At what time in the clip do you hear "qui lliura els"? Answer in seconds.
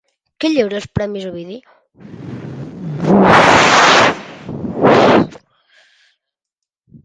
0.43-0.87